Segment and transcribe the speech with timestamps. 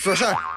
[0.00, 0.47] 说事儿。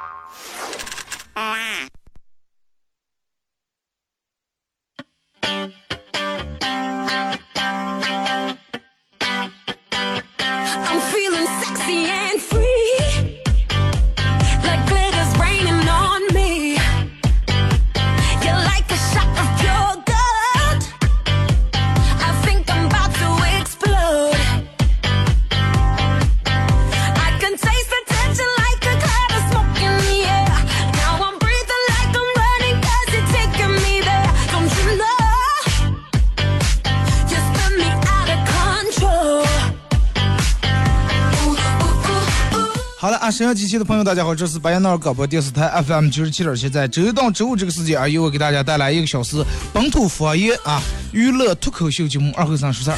[43.52, 52.98] 阳机器的朋友，大家好，这是白彦淖尔广播电视台 FM 九十七点七，在周一到周五这个时间啊，由我给大家带来一个小时本土方言啊娱乐脱口秀节目二后三说事儿。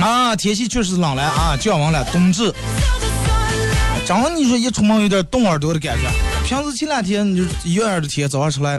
[0.00, 2.54] 啊，天气确实冷了啊，降温了，冬至。
[4.06, 6.08] 真的，你说一出门有点冻耳朵的感觉。
[6.46, 8.78] 平时前两天你就一样的天，早上出来，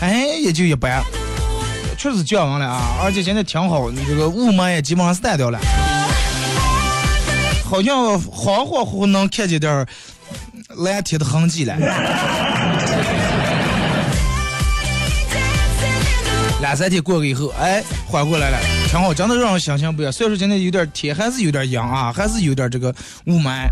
[0.00, 1.02] 哎，也就一般。
[1.98, 5.58] 确实降温了啊，而且现在挺好，这个雾霾也基本上是淡掉了。
[7.72, 9.88] 好像恍恍惚惚能看见点儿
[10.84, 11.74] 蓝天的痕迹了。
[16.60, 18.58] 两三天过个以后，哎，缓过来了，
[18.90, 20.12] 挺好，真的让人心情不一样。
[20.12, 23.66] 虽然说今天有点天还是有点阴啊，还是有点这个雾霾，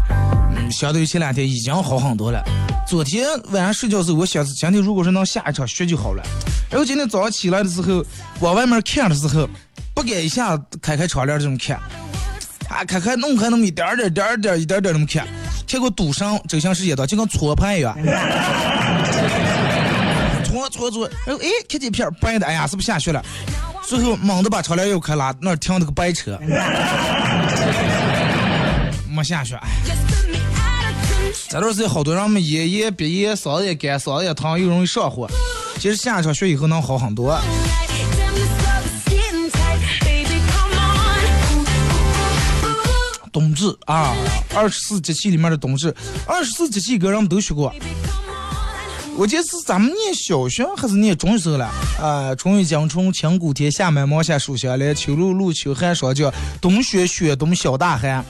[0.57, 2.43] 嗯，相对于前两天已经好很多了。
[2.89, 6.23] 昨天晚上睡觉时候，我想是今天如果是能下一场雪就好了。
[6.71, 8.03] 然后今天早上起来的时候，
[8.41, 9.47] 往外面看的时候，
[9.95, 11.79] 不敢一下开开窗帘这么看。
[12.71, 15.27] 啊，看看弄开那么一点点、点点、一点点那么看，
[15.67, 17.99] 结果堵上，就像是一道，就跟搓盘一样，
[20.45, 23.21] 搓搓搓，然后哎，看见片白的，哎呀，是不是下雪了？
[23.87, 26.39] 最后猛地把窗帘又开了，那停了个白车，
[29.09, 29.59] 没下雪。
[31.49, 35.29] 这段时间好多人们咽咽鼻炎，嗓子也干，嗓子也疼，又容易上火。
[35.81, 37.37] 其实下一场雪以后能好很多。
[43.33, 44.15] 冬至啊，
[44.55, 45.95] 二十四节气里面的冬至，
[46.27, 47.75] 二十四节气歌人们都学过。
[49.17, 51.67] 我记得是咱们念小学还是念中学了
[52.01, 52.35] 啊？
[52.35, 58.25] 春雨江春，千古天；夏满芒夏暑香来，秋露露，秋寒霜降，冬雪雪，冬小大寒。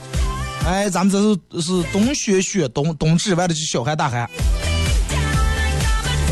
[0.66, 4.28] 哎，咱们这是是冬雪雪，冬冬至完了就小寒大寒。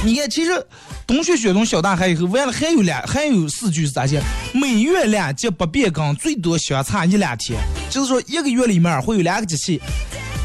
[0.04, 0.66] 你看，其实。
[1.08, 4.20] 冬雪雪冬小大寒以后，完了还有两还有四句是咋写？
[4.52, 7.58] 每月两节不变更，最多相差一两天。
[7.88, 9.80] 就是说一个月里面会有两个节气，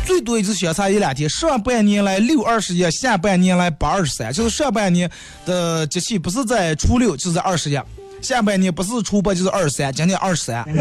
[0.05, 1.29] 最多也就相差一两天。
[1.29, 4.31] 上半年来六二十一，下半年来八二十三。
[4.31, 5.11] 就是上半年
[5.45, 7.77] 的节气不是在初六，就是在二十一；
[8.21, 9.91] 下半年不是初八，就是二十三。
[9.91, 10.63] 今天二十三。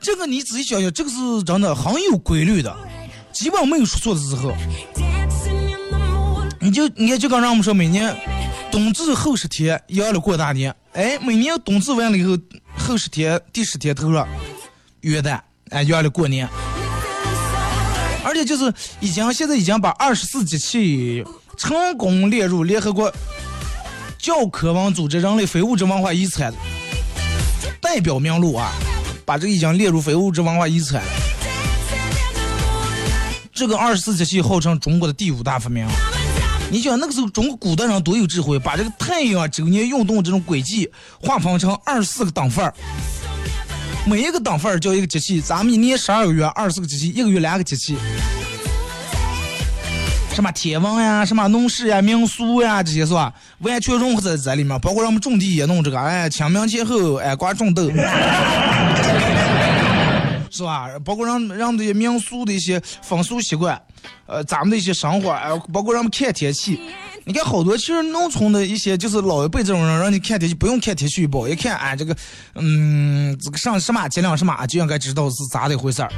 [0.00, 2.72] 这个你仔细想想，这个是真的很有规律的，
[3.32, 4.52] 基本没有出错的时候。
[6.64, 8.16] 你就你看，就刚让我们说，每年
[8.70, 12.38] 冬至后十天要了过大年，哎，每年冬至完了以后，
[12.78, 14.28] 后十天第十天头上
[15.00, 15.40] 元旦，
[15.70, 16.48] 哎，要了过年。
[18.24, 21.24] 而且就是已经现在已经把二十四节气
[21.58, 23.12] 成功列入联合国
[24.16, 26.54] 教科文组织人类非物质文化遗产
[27.80, 28.70] 代表名录啊，
[29.24, 31.02] 把这个已经列入非物质文化遗产。
[33.52, 35.84] 这个二十四节气号称中国的第五大发明。
[36.72, 40.90] 你想那个时候中国古代人多有智慧，把这个太阳周年运动这种轨迹
[41.20, 42.72] 划分成二十四个等份儿，
[44.06, 45.38] 每一个等份儿叫一个节气。
[45.38, 47.94] 咱们一年十二个月，二十四个节气，一个月两个节气。
[50.32, 53.30] 什么天文呀，什么农事呀，民俗呀，这些是吧？
[53.58, 57.90] 完全融合在这里面，包括让我们种地也弄这个，哎，清明前后，哎，刮种豆。
[60.50, 60.88] 是吧？
[61.04, 63.78] 包括让让这些民俗的一些风俗习惯，
[64.26, 66.80] 呃，咱们的一些生活，哎，包括让们看天气。
[67.24, 72.16] 你看好多其实农村的一些就是老一辈这种人，让你看天气不用看天气预报，一看俺这个，
[72.56, 76.12] 嗯，这个上什么节量什么就应该知道是咋的回事儿。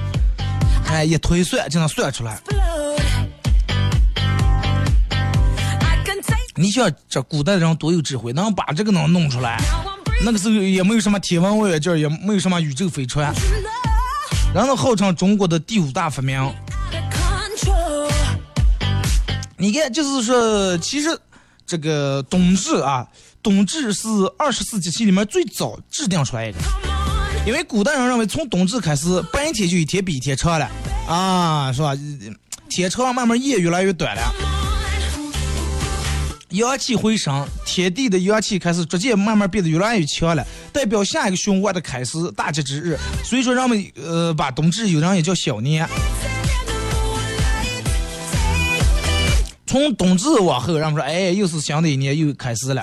[0.87, 2.41] 哎，一推算就能算出来。
[6.57, 9.61] 你想这古代的人多有智慧，能把这个能弄出来？
[10.25, 13.35] 那个时候也没有什么天文望远镜，也没有什么宇宙飞船。
[14.55, 16.51] 然后号称中国的第五大发明。
[19.65, 21.19] 你看，就是说，其实
[21.67, 23.09] 这个冬至啊，
[23.43, 24.09] 冬至是
[24.39, 26.59] 二十四节气里面最早制定出来的。
[27.47, 30.71] 因为古代人认为，从冬至开始，白天就一天比一天长了，
[31.09, 31.97] 啊，是吧？
[32.69, 34.35] 天长，慢慢夜越来越短了，
[36.51, 42.99] 阳气回升，天地的阳气开始逐渐慢慢变得越来越强了，代表下一个循环的开始，大吉之日。
[43.25, 45.89] 所以说，人们呃把冬至有人也叫小年。
[49.67, 52.83] 从冬至往后，人们说，哎，又是新的一年又开始了。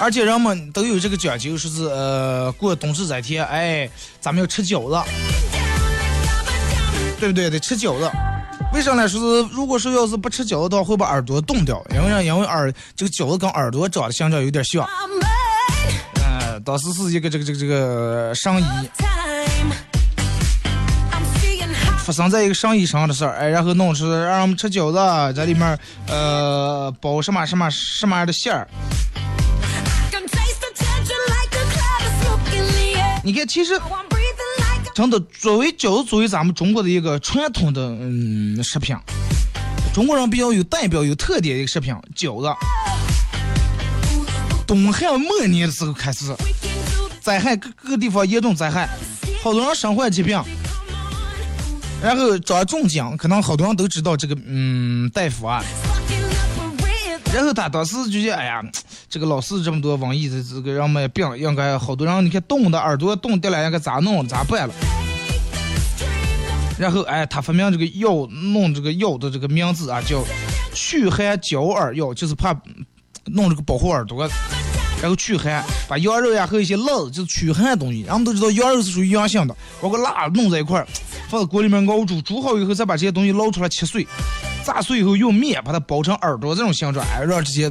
[0.00, 3.88] 而且人们都有这个讲究，说是呃过冬至这天，哎，
[4.20, 5.10] 咱们要吃饺子，
[7.18, 7.48] 对不对？
[7.48, 8.10] 得吃饺子。
[8.72, 9.08] 为啥呢？
[9.08, 14.86] 说是如果说要是不吃饺子的话，会把耳朵冻掉，因为因为耳这个饺子跟耳朵长得形状有点像。
[16.16, 18.64] 嗯，当时是一个这个这个这个上衣，
[22.04, 28.68] 发生在一个生意上的事儿，哎，然后弄出让我们吃饺子，在里面呃包什么什么什么样的馅儿。
[33.22, 33.80] 你看，其实
[34.94, 38.94] 真的作为饺子，作为咱们中国的一个传统的嗯食品，
[39.94, 42.54] 中国人比较有代表、有特点的一个食品饺子。
[44.66, 46.36] 东汉末年的时候开始，
[47.22, 48.90] 灾害各各个地方严重灾害，
[49.42, 50.38] 好多人身患疾病，
[52.04, 55.64] 然后找中奖，可能好多人都知道这个嗯大夫啊。
[57.32, 58.62] 然后他当时就觉得，哎呀，
[59.08, 64.28] 这个老是这么多瘟疫，这这个人们病，应该好多人，你看冻的耳朵冻掉了，应该咋弄？
[64.28, 64.74] 咋办了？
[66.78, 70.22] 然后，哎，他发明这个药，弄这个药的这个名字啊，叫
[70.74, 72.54] 驱寒焦耳药，就是怕
[73.24, 74.28] 弄这个保护耳朵，
[75.00, 78.02] 然后驱寒，把羊肉呀和一些辣，就是驱寒的东西。
[78.02, 80.86] 人们都知道羊肉是属于阳性的，包括辣弄在一块儿，
[81.34, 84.06] 放在锅里面熬煮，煮好以后再把这些东西捞出来切碎。
[84.64, 87.68] 炸碎以后用面把它包成耳朵这种形状，哎，让这些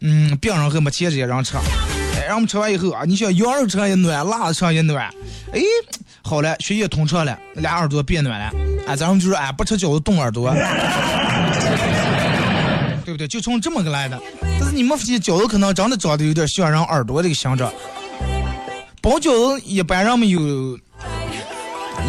[0.00, 5.08] 嗯病人和没钱这些人吃，哎，让我们吃完以后啊，你想羊肉吃上也暖，辣子吃上也暖，
[5.52, 5.62] 哎，
[6.22, 8.50] 好了，血液通畅了，俩耳朵变暖了，
[8.88, 10.52] 哎，咱们就说哎，不吃饺子冻耳朵，
[13.04, 13.28] 对不对？
[13.28, 14.20] 就从这么个来的。
[14.58, 17.72] 但是你们发现饺子可能长得长得有点像人耳朵这个形状，
[19.00, 20.76] 包饺子一般人们有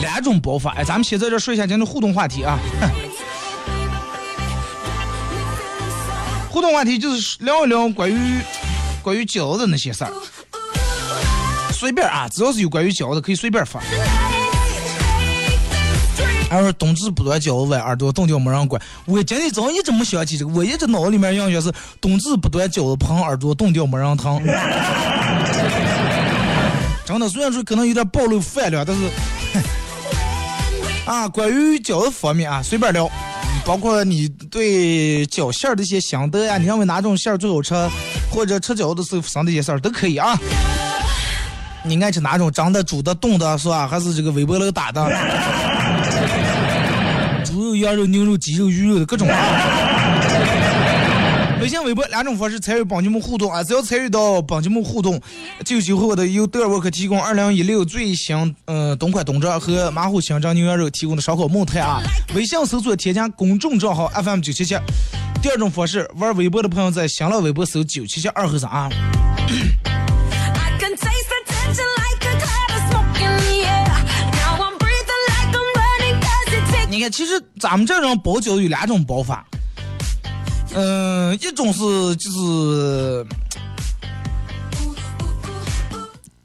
[0.06, 2.60] 两种包法，哎，咱们先在这说一下今天互动话题啊。
[6.52, 8.40] 互动话题就是聊一聊关于
[9.02, 10.14] 关于饺子那些事儿，
[11.74, 13.82] 随便啊，只要是有关于饺子可以随便发。
[16.48, 18.80] 还说冬至不端饺子，崴耳朵冻掉没人管。
[19.06, 24.40] 我今天早上一直没想起这个，我一直脑子里面印象是冬至不端饺子，碰耳朵冻掉没人疼。
[27.06, 29.02] 真的，虽然说可能有点暴露饭量，但是
[31.06, 33.10] 啊，关于饺子方面啊，随便聊。
[33.64, 37.74] 包括你对饺馅儿的一些心得呀，你认为哪种馅儿最好吃，
[38.32, 40.38] 或者吃饺子的时候发生的一些事儿都可以啊。
[41.84, 42.52] 你爱吃哪种？
[42.52, 43.88] 蒸的、煮的、冻的，是吧？
[43.88, 45.08] 还是这个微波炉打的？
[47.44, 49.85] 猪肉、羊肉、牛肉、鸡肉、鱼肉的各种啊。
[51.66, 53.64] 微信、微博两种方式参与帮节目互动啊！
[53.64, 55.20] 只要参与到帮节目互动，
[55.66, 62.04] 就有机会的由德尔沃克提供二零一六最新嗯冬款冬装和马虎新疆牛羊肉提供的烧烤木炭啊！
[62.36, 64.78] 微信搜索添加公众账号 FM 九七七。
[65.42, 68.92] 第二种方式，玩微博的朋友在新浪微博搜九七七二和尚。
[76.92, 79.44] 你看，其实咱们这种包饺有两种包法。
[80.76, 83.26] 嗯，一种是就是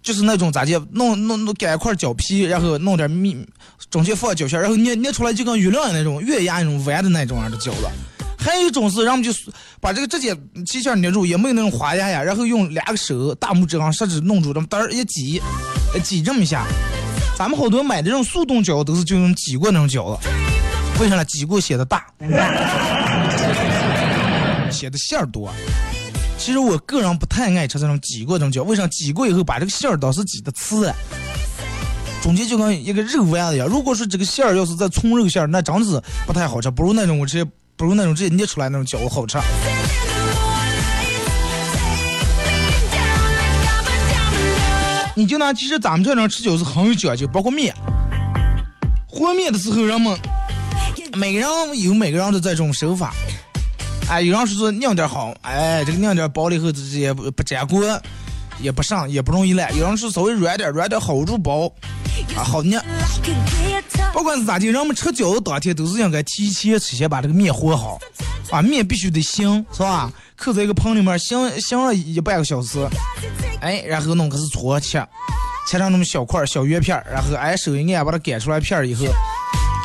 [0.03, 3.45] 就是那种咋介，弄弄弄擀一块饺皮，然后弄点米，
[3.91, 7.89] 中间放饺馅，然后捏捏出来就跟月亮那种月牙那种弯的那种样的饺子。
[8.39, 9.31] 还有一种是，让我们就
[9.81, 10.35] 把这个直接
[10.65, 15.43] 皮馅捏住，也没有那种花样呀，然后用两个手大拇指上食指弄住，这么嘚儿一挤，
[16.03, 16.65] 挤这么一下。
[17.37, 20.29] 咱们好多买的这种速冻饺都是就用挤过那种饺子，
[21.01, 21.25] 为啥呢？
[21.25, 22.07] 挤过显得大。
[24.81, 25.53] 写的馅儿多，
[26.39, 30.91] 其实我个人不太爱吃这种挤过这种饺，为啥挤过以后把这个馅儿倒是挤的刺，
[32.23, 33.69] 中间就跟一个肉丸子一样。
[33.69, 37.45] 如果说这个馅儿要是在葱肉馅儿，那真是不太好吃，不如那种我直接
[37.77, 39.37] 不如那种直接捏出来那种饺子好吃。
[45.15, 47.75] 你就拿其实咱们这种吃饺子很有讲究，包括面，
[49.07, 50.19] 和面的时候人们
[51.19, 51.49] 每个人
[51.83, 53.13] 有每个人的这种手法。
[54.11, 58.01] 哎，有人说是拧点好，哎，这个拧点包了以后直接不不粘锅。
[58.63, 59.75] 也不上，也不容易烂。
[59.75, 61.65] 有人是稍微软点，软点好住包，
[62.37, 62.79] 啊好捏。
[64.13, 67.99] 不管是咋地，人们吃饺子当天都是应该提前吃先把这个面和好，
[68.51, 70.13] 啊面必须得醒，是吧？
[70.37, 72.87] 扣在一个盆里面，醒醒了一半个小时，
[73.63, 75.03] 哎，然后弄个是搓切，
[75.67, 79.07] 切成那么小块小圆片，然后哎手一按把它擀出来片以后。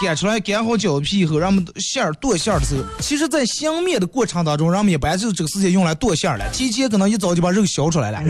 [0.01, 6.45] 擀出来，擀好饺子皮以后，让我们馅儿剁馅儿的时候，其实，在相面的过程当中，让我们一般就是这个时间用来剁馅儿了。
[6.51, 8.19] 提前可能一早就把肉削出来了，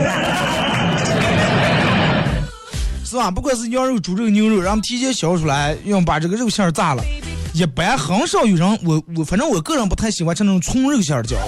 [3.04, 3.30] 是吧？
[3.30, 7.04] 不管是羊肉、猪肉、牛肉，让我们提前削出来，用把这个肉馅儿炸了。
[7.52, 11.38] 一般很少有人，我我反正我个人不太喜欢吃那种葱肉馅儿的饺子。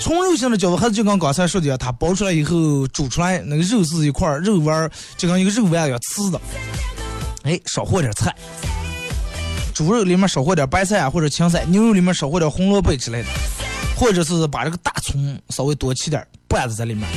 [0.00, 6.40] 葱肉馅的饺子还是就跟刚才说的，它包出来以后煮出来，那个肉是一块肉丸儿，就跟一个肉丸一样刺的。
[7.46, 8.34] 哎，少和点菜，
[9.72, 13.28] 猪肉里面少和点白菜啊，或者青菜；牛肉里面少和点红萝卜之类的，
[13.96, 17.08] 或者是把这个大葱稍微多切点拌子在里面。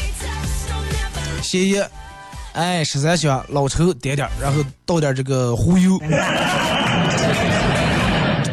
[1.41, 1.89] 咸盐，
[2.53, 5.99] 哎，十三香，老抽点点，然后倒点这个胡油，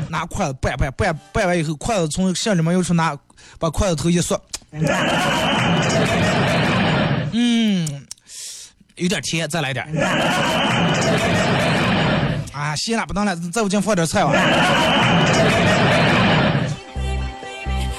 [0.08, 3.14] 拿筷子拌拌拌拌完以后，筷子从馅里面又出拿，
[3.58, 4.40] 把筷子头一缩，
[7.32, 8.06] 嗯，
[8.94, 9.86] 有点甜，再来点。
[12.76, 14.32] 啊，咸了不当了，再我进放点菜吧。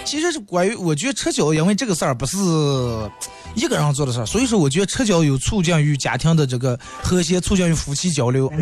[0.05, 2.37] 其实是关于，我觉得吃饺，因为这个事儿不是
[3.55, 8.51] 一个人做的事儿，所以说我觉得吃饺有促进于家庭的这个和谐，促进于夫妻交流。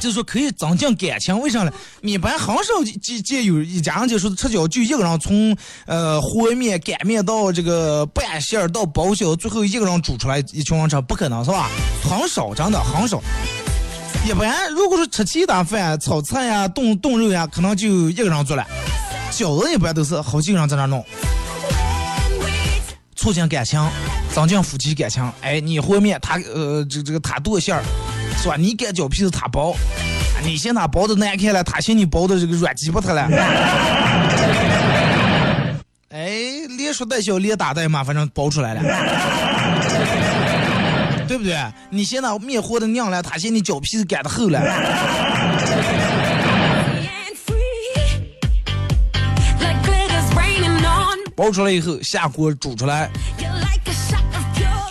[0.00, 1.70] 就是说可以增进感情，为啥呢？
[2.00, 5.54] 一般很少见见有一家人就说吃饺子就一个人从
[5.86, 11.68] 呃和面、擀面到这个拌馅儿到包饺，最后一个人煮出来一群人吃，不可能是吧？
[12.02, 13.22] 很少，真的很少。
[14.26, 18.66] 一般如果说吃其他饭、炒菜呀、炖炖肉呀，可能就一个人做了。
[19.30, 21.04] 饺子一般都是好几个人在那弄，
[23.16, 23.80] 促进感情，
[24.34, 25.30] 增进夫妻感情。
[25.42, 27.82] 哎，你和面，他呃这这个他剁馅儿。
[28.42, 28.56] 是吧？
[28.56, 29.74] 你擀饺皮是他包，
[30.42, 33.28] 你嫌他包的难看了，他嫌你包的这个软鸡巴他了。
[36.08, 36.30] 哎，
[36.76, 38.82] 连说带笑，连打带骂，反正包出来了，
[41.28, 41.56] 对不对？
[41.90, 44.60] 你嫌那面和的娘了，他嫌你饺皮子擀的厚了。
[51.36, 53.08] 包出来以后，下锅煮出来。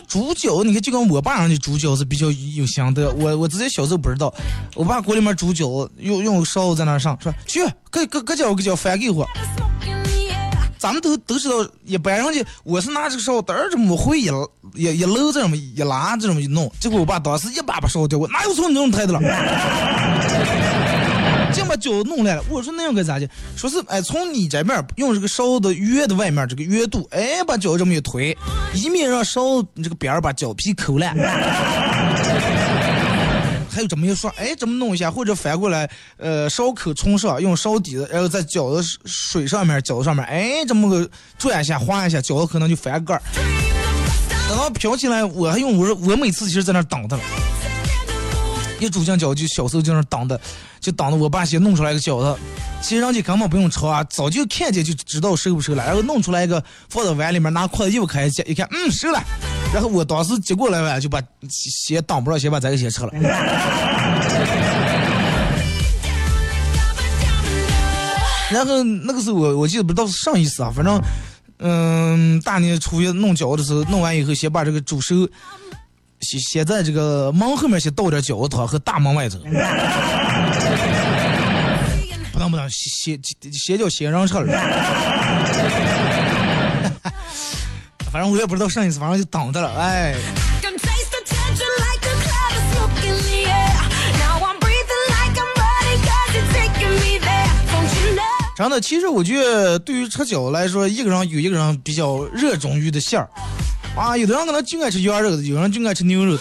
[0.09, 2.25] 煮饺，你看就跟我爸让的煮饺子比较
[2.55, 3.13] 有心得。
[3.13, 4.33] 我我自己小时候不知道，
[4.73, 9.23] 我爸锅里面煮饺，用用勺子在那上，说去，搁搁搁叫搁叫翻给我。
[10.79, 14.31] 咱们都都知道，一般人家我是拿这个勺嘚儿这么回一
[14.73, 19.19] 一一搂这么一拉这么一弄，结果我爸当时一把把勺子掉我，哪有从你这种态度了？
[21.53, 23.27] 就把饺子弄来了，我说那样该咋的？
[23.56, 28.38] 说是哎，从你这面用这个勺的圆的外面这个圆度，哎，把饺子这么一推，
[28.74, 31.15] 一面让勺这个边儿把饺皮抠烂。
[33.72, 43.22] 还有这么一说，哎，这么弄一下，或者反过来，呃，勺口冲上，用勺底子，然后在饺子水上面、饺子上面，哎，这么个转一下、划一下，饺子可能就翻盖儿。
[44.50, 47.22] 等到飘起来，我还用我我每次其实在那等它了。
[48.79, 50.39] 一煮酱饺就小时候就那挡的，
[50.79, 52.39] 就等着我爸先弄出来个饺子。
[52.81, 55.86] 其实人家根本不用炒啊，早就看见就知道熟不熟了。
[55.86, 59.21] 然后弄出来一个放到碗里面，拿筷子一开始一看，嗯，熟了。
[59.74, 63.12] 然后我当时接过来吧，就把先挡不着，先把这个先吃了。
[68.50, 71.00] 然后那个时候我我记得不知道是上意思啊，反正
[71.59, 75.29] 嗯，大年初一弄饺子的时候，弄完以后先把这个煮熟。
[76.21, 79.38] 先先在这个门后面先倒点饺子汤和大门外头，
[82.31, 84.51] 不能不能，先先先叫先让车了。
[88.11, 90.15] 反正我也不知道上一次，反正就等着了，哎。
[98.57, 103.29] 真的，其实我觉得对于吃饺子来说，一个人有一个人比较热衷于的馅儿。
[104.00, 106.38] 啊，有的人可能就爱吃羊肉的，有人就爱吃牛肉。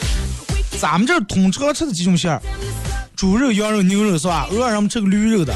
[0.81, 2.41] 咱们这儿通常吃的几种馅儿，
[3.17, 4.47] 猪肉、羊肉、牛肉是吧？
[4.53, 5.53] 偶尔咱们吃个驴肉的。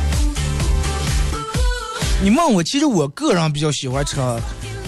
[2.21, 4.17] 你问我，其实我个人比较喜欢吃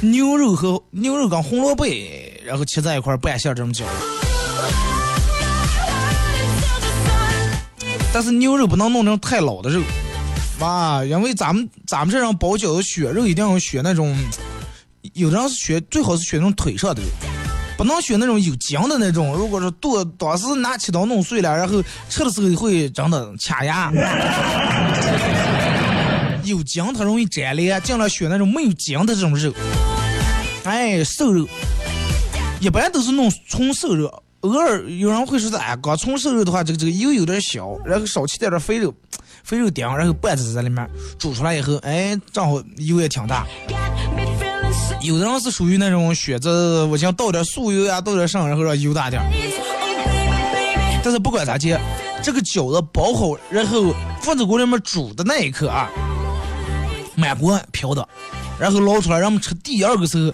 [0.00, 1.86] 牛肉和牛肉跟红萝卜，
[2.44, 3.84] 然后切在一块儿拌馅这么饺。
[8.12, 9.80] 但是牛肉不能弄成太老的肉，
[10.58, 14.16] 啊，因为咱们咱们这种包饺子选肉一定要选那种。
[15.12, 17.02] 有的人是选，最好是选那种腿上的，
[17.76, 19.34] 不能选那种有筋的那种。
[19.36, 23.92] 如果说剁，当时拿切刀弄碎了，然后吃的时候会真的卡牙。
[26.42, 29.52] 有筋它容易粘连，尽量选那种没有筋的这种肉。
[30.64, 31.46] 哎，瘦肉，
[32.60, 34.22] 一般都是弄纯瘦肉。
[34.40, 38.92] 偶尔有人会说，哎，刚纯瘦肉的话，这个这个油有点小，然后少吃点点肥肉，
[39.42, 43.46] 肥肉丁，然后拌子在里面煮出来以后，哎，正好油也挺大。
[45.00, 49.22] 有的人是属于那种选择，我想倒点素油呀，倒点上，然后让油大点。
[51.02, 51.78] 但是不管咋接，
[52.22, 55.90] 这个饺子包好，然后放在锅里面煮的那一刻啊，
[57.14, 58.08] 满锅飘的，
[58.58, 60.32] 然后捞出来，让我们吃第二个时候，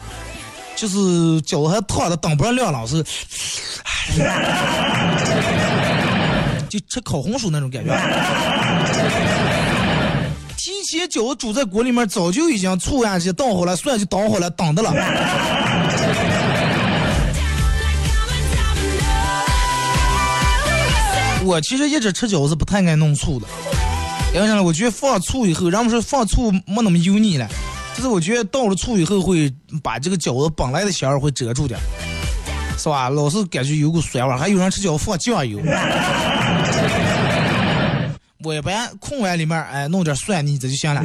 [0.77, 0.97] 就是
[1.43, 3.03] 饺子还烫的，当不上亮了，是，
[6.69, 7.91] 就吃烤红薯那种感觉。
[10.91, 14.91] 提前饺子煮在锅里面，早就已经醋呀些倒好了，蒜就倒好了，等的了。
[21.45, 23.47] 我其实一直吃饺子不太爱弄醋的，
[24.35, 24.63] 因为啥呢？
[24.65, 27.49] 我觉得放醋以后，人们说放醋没那么油腻了，
[27.95, 29.55] 就是我觉得倒了醋以后会
[29.85, 31.79] 把这个饺子本来的香味会遮住点，
[32.77, 33.09] 是吧？
[33.09, 35.61] 老是感觉有股酸味，还有人吃饺子放酱油。
[38.43, 41.03] 我一般空碗里面哎弄点蒜泥这就行了。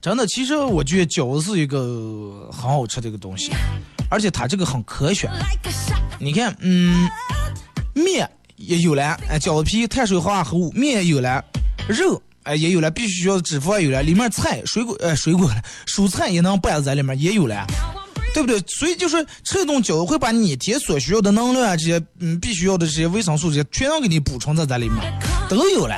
[0.00, 3.50] 真的，其实我觉得饺子是一个很好吃的一个东西，
[4.08, 5.28] 而且它这个很科学。
[6.20, 7.10] 你看，嗯，
[7.92, 11.44] 面也有了，哎，饺子皮碳水化合物，面也有了，
[11.88, 15.50] 肉哎也有了，必须需要的脂肪也有了，里面菜水果呃水果
[15.86, 17.66] 蔬菜也能拌在里面也有了，
[18.36, 18.62] 对不对？
[18.68, 25.96] 所以就是吃一顿饺子会把你一天所需要的能量啊这些嗯必须要的这些维生素这些全都给你补充在这里面，都有了。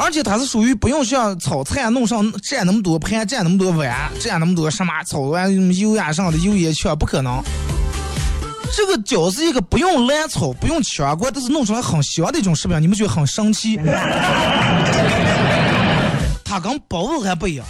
[0.00, 5.48] 而且它是属于不用像炒菜弄上占那么多盘、占那么多碗、占那么多什么炒完
[5.78, 7.40] 油呀上的油也去，不可能。
[8.76, 13.78] 这个饺子一个不用烂炒、不用炝锅，但是弄出来很香的一种食品，你们觉得很神奇？
[16.44, 17.64] 它跟包子还不一样，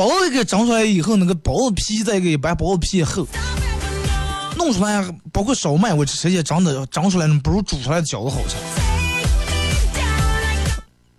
[0.00, 3.26] 包子给蒸出来以后，那个包子皮再给把包子皮厚，
[4.56, 8.56] 弄出来包括烧麦，我直接蒸的蒸出来不如煮出来的饺子好吃。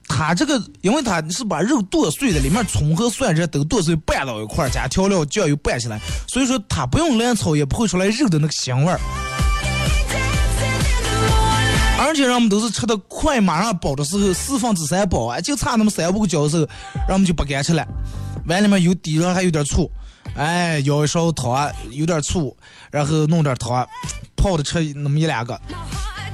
[0.08, 9.00] 它这个，因为它是把肉剁碎的，里面葱和蒜这都剁碎拌到一块儿，加调料、酱油拌起来，所以说它不用烂炒也不会出来肉的那个香味儿。
[12.00, 16.68] 而且人们都是吃的快，马上饱的时候四分之三饱啊，就差那么三五个饺子，
[17.08, 17.88] 人们就不敢吃了。
[18.46, 19.92] 碗里面有底上还有点醋，
[20.36, 22.56] 哎，舀一勺汤，有点醋，
[22.92, 23.88] 然后弄点汤，
[24.36, 25.60] 泡着吃那么一两个。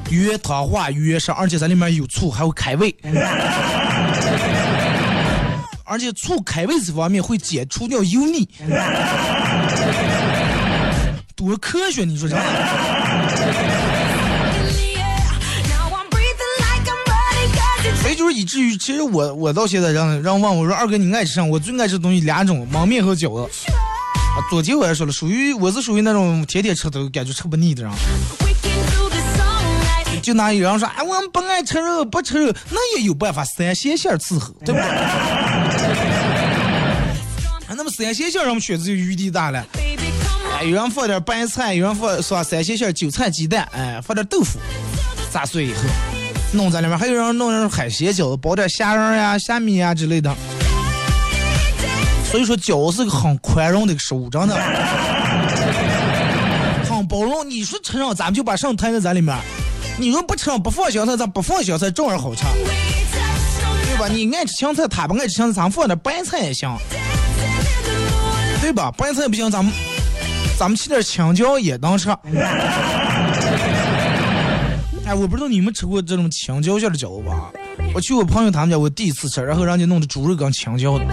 [0.10, 2.96] 越汤化越香，而且在里面有醋，还会开胃。
[5.84, 8.48] 而且醋开胃这方面会解除掉油腻，
[11.36, 12.04] 多科学！
[12.04, 12.36] 你说这？
[18.18, 21.44] 就是以至于，其实我我到现在让让问我说二哥你爱吃啥？
[21.44, 23.48] 我最爱吃东西两种，焖面和饺子。
[23.70, 27.92] 啊，昨天我也说了，属于我是属于那种天天吃都感觉吃不腻的人。
[30.24, 34.82] 就拿有人说，哎，我们不爱吃肉，不吃肉，那也有办法，三鲜馅伺候，对不对？
[37.70, 39.64] 啊，那么三鲜馅，我们选择就余地大了。
[40.58, 42.44] 哎，有人放点白菜，有人放是吧？
[42.44, 44.58] 三鲜馅，韭菜、鸡蛋，哎，放点豆腐，
[45.32, 45.82] 炸碎以后
[46.52, 46.98] 弄在里面。
[46.98, 50.34] 还有人弄海鲜饺子，包点虾仁呀、虾米呀之类的。
[52.30, 54.56] 所以说，饺子是个很宽容的一个食物，真的，
[56.84, 57.50] 很包容。
[57.50, 59.34] 你说吃上，咱们就把上摊在咱里面。
[59.98, 62.44] 你说不吃上不放香菜，咱不放香菜照样好吃，
[63.86, 64.08] 对吧？
[64.08, 66.78] 你爱吃香菜，他不爱吃香菜，咱放点白菜也行，
[68.62, 68.94] 对吧？
[68.98, 69.74] 白菜不行，咱们
[70.60, 72.10] 咱们吃点青椒也能吃。
[75.08, 77.50] 哎，我不知道你们吃过这种青椒馅的饺子吧？
[77.94, 81.06] 我去我朋友他们家，我第一次吃，然后人家弄的猪肉跟青椒的，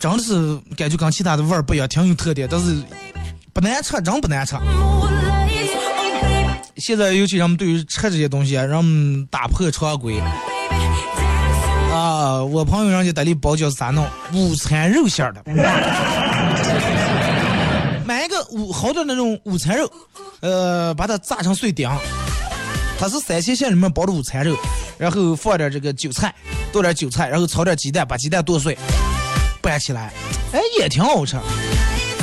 [0.00, 2.82] 真的是感觉跟其他的味儿不一样，挺有特点，但是
[3.52, 4.56] 不难吃，真不难吃。
[6.78, 10.18] 现在尤其人们对于吃这些东西啊，人们打破常规
[11.92, 12.42] 啊！
[12.42, 14.06] 我朋友人家在里包饺子咋弄？
[14.32, 15.42] 午餐肉馅的，
[18.06, 19.92] 买一个五好点那种午餐肉，
[20.40, 21.86] 呃，把它炸成碎丁，
[22.98, 24.56] 它是三鲜馅里面包的午餐肉，
[24.98, 26.34] 然后放点这个韭菜，
[26.72, 28.76] 剁点韭菜，然后炒点鸡蛋，把鸡蛋剁碎，
[29.62, 30.12] 拌起来，
[30.52, 31.36] 哎，也挺好吃。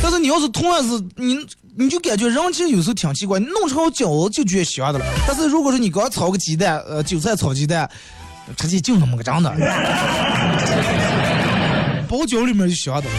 [0.04, 1.38] 但是你要是同样是你。
[1.78, 5.06] 你就感觉人其实有时候挺奇怪，弄成饺子就觉得香的了。
[5.28, 7.90] 但是如果说你刚炒个鸡蛋，呃，韭菜炒鸡蛋，
[8.56, 9.50] 直接就那么个长的，
[12.08, 13.10] 包饺里面就香的。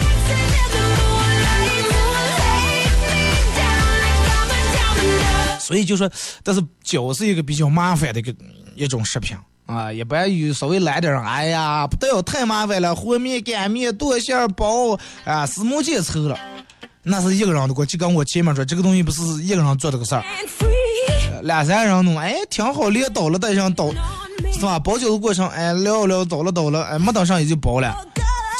[5.67, 6.09] 所以就说，
[6.43, 8.33] 但是脚是一个比较麻烦的一个
[8.73, 16.39] 一种食品啊，一般有稍微来点儿，哎呀，不要太麻烦了，和面、擀面、剁馅、包啊，四毛钱凑了，
[17.03, 20.23] 那是一个人的过，就跟我前面说，这个东西不是一个人做这个事儿，
[21.41, 23.91] 两三人弄，哎，挺好，连倒了带上倒，
[24.53, 24.79] 是吧？
[24.79, 27.93] 包饺子过程，哎，撂撂倒了倒了，哎，没等上也就包了，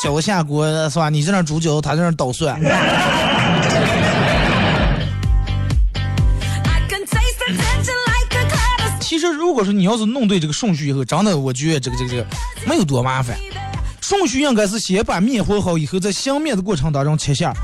[0.03, 1.09] 饺子下锅是吧？
[1.09, 2.59] 你在那煮饺子，他在那捣蒜。
[9.57, 12.23] 如果说你要是弄对这个顺序以后，真的，我觉得这个这个这个
[12.67, 13.35] 没有多麻烦。
[14.01, 17.55] 顺序应该是先把面和好，以后在醒面的过程当中切馅儿。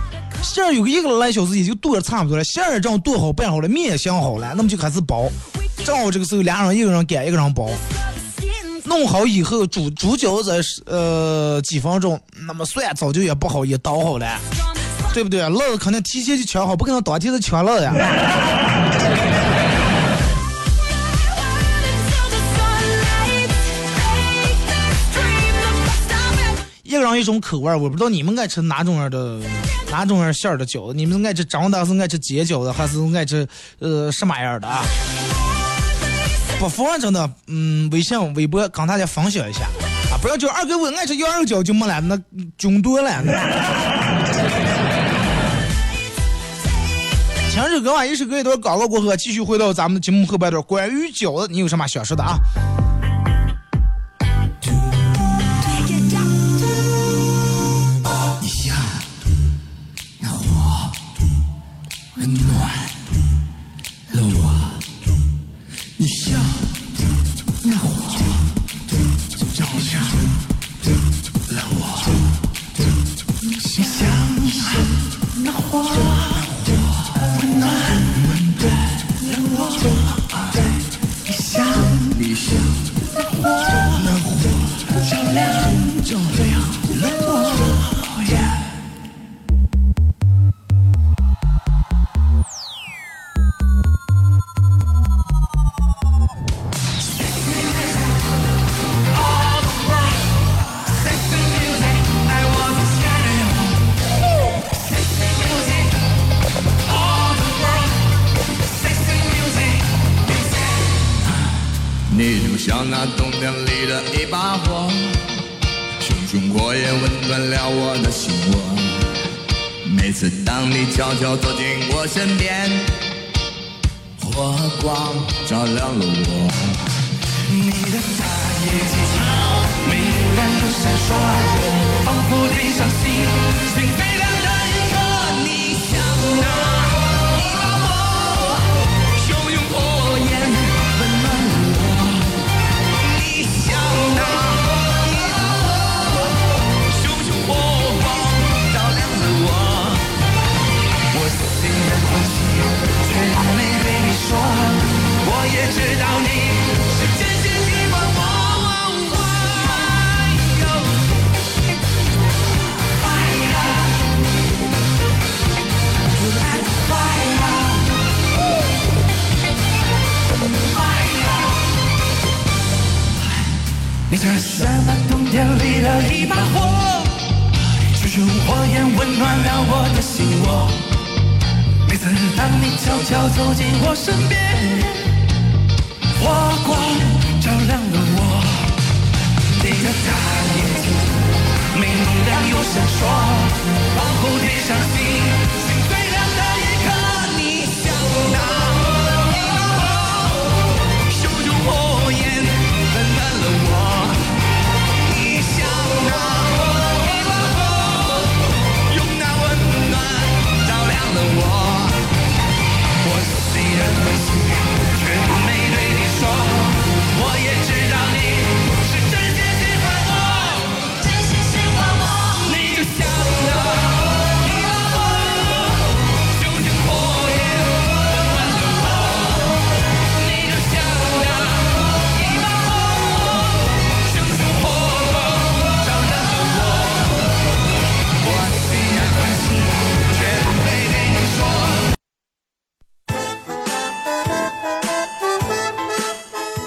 [0.42, 2.44] 馅儿有个一个来小时，也就剁的差不多了。
[2.44, 5.30] 馅儿正剁好拌好了，面也醒好了，那么就开始包。
[5.86, 7.70] 正好这个时候，俩人一个人擀，一个人包。
[8.86, 12.20] 弄好以后，煮煮饺子，呃，几分钟。
[12.48, 14.40] 那么蒜早就也不好，也捣好了，
[15.14, 15.48] 对不对？
[15.48, 17.94] 辣肯定提前就切好，不可能当天就切辣呀。
[27.18, 29.40] 一种口味我不知道你们爱吃哪种样的
[29.92, 33.48] 哪种样馅儿的饺子，你们爱吃蒸的，是爱吃煎饺子，还是爱吃
[33.80, 34.84] 呃什么样的啊？
[36.60, 39.62] 不妨真的，嗯，微信、微博跟大家分享一下
[40.12, 40.18] 啊！
[40.22, 42.18] 不要叫二哥我爱吃羊肉饺就没了，那
[42.58, 43.22] 囧多了。
[47.52, 52.38] 听首歌吧，一首歌一段广告过后，继续回到咱们的节目后半段，关于饺子，你有什么想说的啊？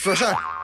[0.00, 0.57] 说事儿。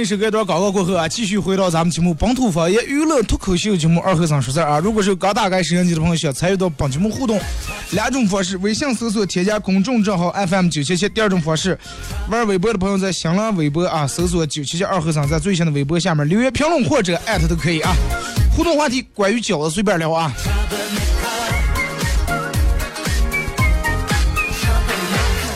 [0.00, 4.78] 록好了，那么一首歌一段广告过后啊，继续回到咱们节目《本土方言娱乐脱口秀》节目二和尚说事啊。
[4.78, 7.38] 如果是刚打开摄像机的朋友，想参与到本节目互动，
[7.90, 11.78] 两种方式：微信搜索添加公众账号 FM 九七七；第二种方式，
[12.30, 17.94] 玩微博的朋友在新浪微博啊搜索九七七二和尚，在最新的微博下面留言评论或者艾特都可以啊。
[18.56, 20.32] 互动话题关于饺子随便聊啊。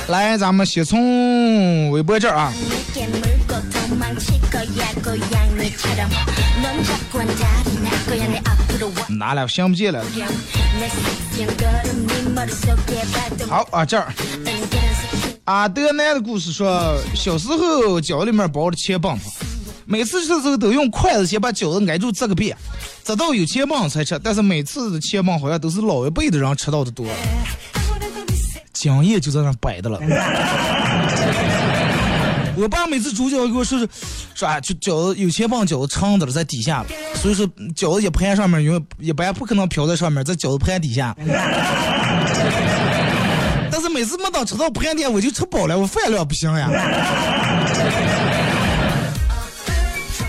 [0.09, 2.52] 来，咱们先从微博这啊。
[9.09, 10.05] 拿了，想不见了。
[13.48, 14.12] 好啊，这儿。
[15.44, 19.18] 阿德南的故事说，小时候脚里面包着铅棒，
[19.85, 22.57] 每次吃的时候都用筷子先把饺子挨住这个遍，
[23.05, 24.18] 直到有铅棒才吃。
[24.22, 27.07] 但是每次的铅棒好像都是老一辈的人吃到的多，
[28.72, 30.00] 讲夜就在那摆的了。
[32.56, 33.88] 我爸每次煮饺子给我说是，
[34.34, 36.84] 说啊，就饺子有钱棒饺子撑着了在底下，
[37.16, 41.14] 所以说饺子一盘上面永远一般不可能飘在上面，在饺子盘底下。
[43.70, 46.70] 但是每次没当吃到盘点，我就吃饱了，我饭量不行呀。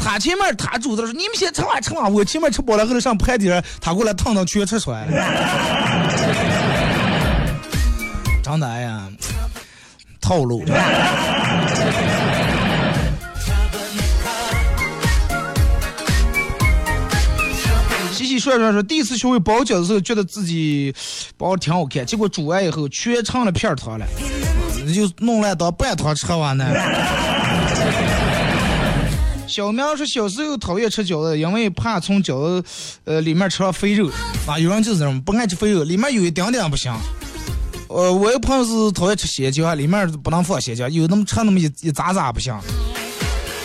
[0.04, 5.12] 他前面他煮的时候，你们先吃完吃完，我前面吃饱了，后头上盘底，他过来烫烫全吃出来了。
[8.42, 9.08] 真的哎呀，
[10.20, 10.66] 套路。
[18.16, 20.96] 洗洗涮涮说，第一次学会包饺子的时候，觉得自己
[21.38, 24.08] 包的挺好看，结果煮完以后全成了片儿汤了，
[24.94, 26.66] 就弄来当半汤吃完呢。
[29.48, 32.68] 小明说，小时候讨厌吃饺子，因为怕从饺子
[33.04, 34.10] 呃里面吃到肥肉
[34.48, 34.58] 啊。
[34.58, 36.94] 有人就是这么不爱吃肥肉，里面有一点点不行。
[37.90, 42.58] 呃，我有朋友是讨厌吃咸椒，里面不能放咸椒，有那么吃那么一一渣渣不行。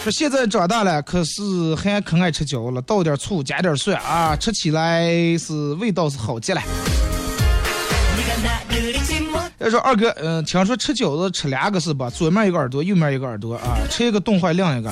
[0.02, 1.42] 说现在长大了，可是
[1.74, 6.62] 还可爱吃饺子了，倒点醋，加点蒜啊，吃起来是味道是好极了。
[9.58, 12.08] 要说二哥，嗯、听说吃饺子吃两个是吧？
[12.08, 14.90] 左面一个耳朵，右面一个耳朵啊，吃一个冻坏另一个。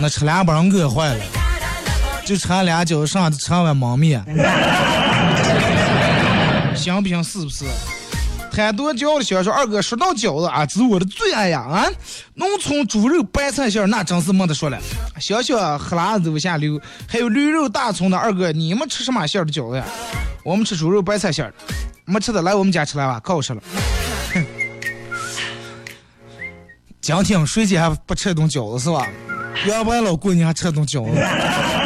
[0.00, 1.22] 那吃两把人饿坏了，
[2.24, 4.24] 就吃俩饺子，剩下吃碗焖面，
[6.74, 7.22] 行不行？
[7.22, 7.66] 是不是？
[8.58, 11.86] 贪多饺子小说二哥说到饺子啊，这是我的最爱呀啊！
[12.34, 14.76] 农村猪肉白菜馅那真是没得说了，
[15.20, 16.80] 小小黑辣子往下流。
[17.06, 19.84] 还有驴肉大葱的二哥，你们吃什么馅的饺子呀？
[20.44, 21.52] 我们吃猪肉白菜馅的，
[22.04, 23.62] 没吃的来我们家吃来吧，可好吃了。
[24.34, 24.44] 哼，
[27.00, 29.06] 今天睡前还不吃一顿饺子是吧？
[29.68, 31.77] 要不然老姑娘还吃顿饺子。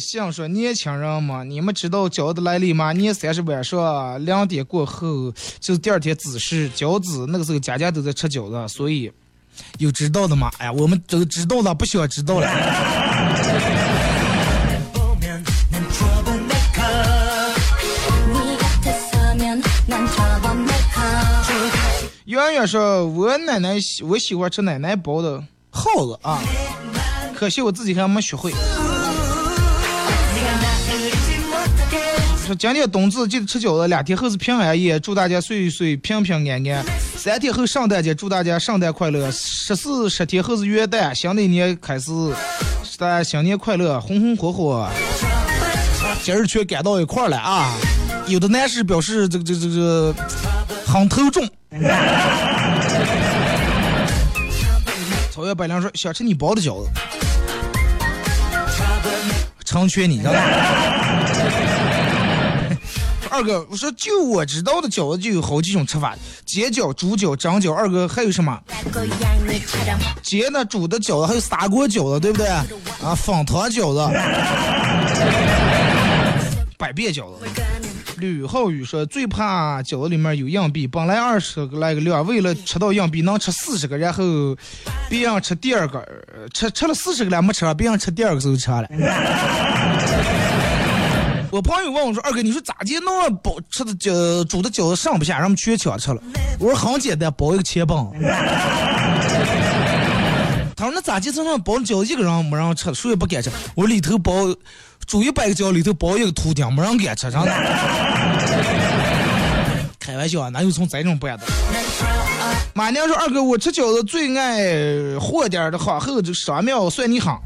[0.00, 2.92] 想说年轻人嘛你们知道饺子来历吗？
[2.92, 9.12] 年三十晚上两点过后就是第二天子时饺子那个时候家家都在吃饺子所以
[9.78, 10.50] 有知道的吗？
[10.56, 12.48] 哎呀我们都知道了不需要知道了。
[22.24, 26.42] 圆圆说我奶奶喜我喜欢吃奶奶包的耗子啊。
[27.34, 28.52] 可惜我自己还没学会。
[32.50, 36.84] 说今天冬至记得吃饺子，两天后是平安夜，祝大家岁岁平平安安。
[37.16, 39.30] 三天后圣诞节，祝大家圣诞快乐。
[39.30, 42.10] 十四十天后是元旦，新的一年开始，
[42.98, 44.90] 大家新年快乐，红红火火。
[46.24, 47.72] 今儿全赶到一块儿了啊！
[48.26, 50.12] 有的男士表示这个这个这个
[50.84, 51.48] 很头重。
[55.30, 56.90] 草原百灵说想吃你包的饺子，
[59.64, 61.06] 成全你，知道吧？
[63.40, 67.72] 二哥，我说就我知道的饺子就有好几种吃法，煎饺、煮饺、蒸饺。
[67.72, 68.60] 二哥还有什么？
[70.22, 72.46] 煎的、煮的饺子，还有砂锅饺子，对不对？
[72.46, 72.66] 啊，
[73.16, 74.00] 粉汤饺子，
[76.76, 77.46] 百变饺子。
[78.18, 84.22] 吕浩宇说最怕饺子里面有硬币，本来二十个来个量，为了吃到硬币能吃四十个，然后
[85.08, 86.06] 别人吃第二个，
[86.52, 88.88] 吃吃了四十个了没吃，别人吃第二个时候吃完了。
[91.50, 96.22] 我朋友问我说：“二哥，你说咋的弄了包吃的饺煮的饺子上不下，让我们全抢吃了？”
[96.60, 98.08] 我说：“很简单，包一个切棒。
[100.76, 101.32] ”他说：“那咋的？
[101.32, 104.32] 这上包的饺子一个人没人吃，谁也不敢吃。”我说：“里头包
[105.06, 107.46] 煮一百个饺子，里头包一个秃顶，没人敢吃，真的。”
[109.98, 111.44] 开玩笑啊，哪有从这种办的？
[112.74, 117.36] 马娘说：“二哥，我吃饺子最爱和点儿的好后这上面蒜泥夯。”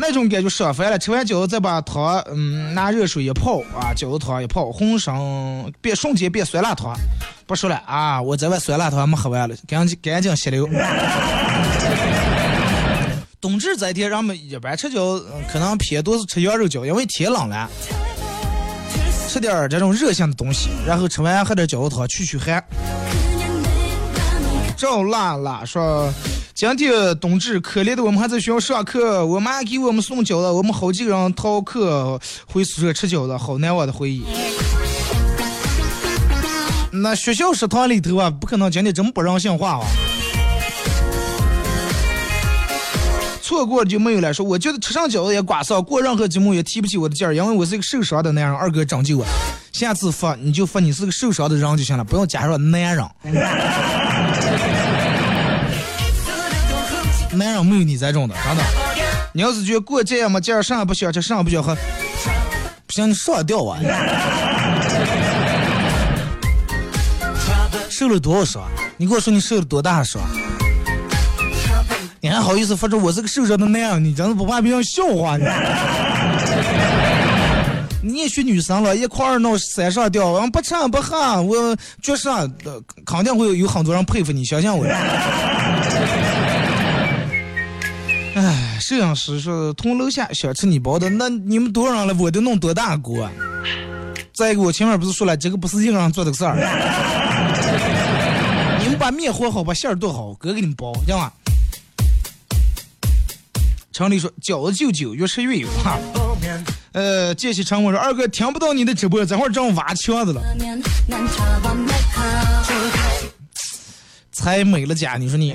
[0.00, 6.96] 那种感觉爽翻了，吃完饺子再把汤，嗯，拿热水一泡啊，饺子汤一泡，红绳变瞬间变酸辣汤。
[7.46, 10.68] 不说了啊，我这碗酸辣汤还没喝完了，赶紧赶紧吸溜。
[13.40, 17.68] 冬至这一天，人们一般吃饺子，可能偏多是吃羊肉饺，因为天冷了，
[19.28, 22.62] 吃点这种热性的东西，然后吃完喝点饺子汤去去寒。
[24.76, 26.08] 赵辣辣说。
[26.58, 34.24] 今天冬至，可怜的我们还在学校上课，我妈给我们送饺子，我们好几个人逃课回宿舍吃饺子，好难忘的回忆。
[36.90, 39.86] 那学校食堂里头啊，不可能今天这么不人性化啊！
[43.40, 44.34] 错过了就没有了。
[44.34, 48.52] 说我觉得吃上饺子也刮臊，过任何节目也提不起我的劲儿，因为我是一个受伤的男人。
[48.52, 49.24] 二哥拯救我，
[49.70, 53.04] 下次发你就发你是个受伤的人就行了，不要加上男人。
[57.32, 58.62] 男人没有你这种的，真的。
[59.32, 61.76] 你要是觉得过节嘛，今儿啥也不想吃，啥也不想喝，
[62.86, 63.78] 不行你上吊啊！
[67.90, 68.62] 受了多少伤？
[68.96, 70.20] 你给我说你受了多大的伤？
[72.20, 74.04] 你还好意思发出我是个受伤的男人？
[74.04, 75.44] 你真是不怕别人笑话你？
[78.00, 82.50] 你也学女生了，一块儿闹三上吊，不吃不喝，我绝上，
[83.04, 84.84] 肯定会有很多人佩服你，相信我。
[88.88, 92.14] 摄影师说从楼下想吃你包的，那你们多少人了？
[92.18, 93.30] 我得弄多大锅、啊？
[94.34, 96.56] 再一个，我前面不是说了，这个不是一个人做的事儿。
[98.80, 101.30] 你们把面和好，把馅儿剁好，哥给你们包，行吗？
[103.92, 105.98] 城里说饺子就酒，越吃越有哈。
[106.92, 110.40] 呃，杰西常我说二哥听不到你的直播，这会儿正挖墙子了，
[114.32, 115.54] 才美了家，你说你。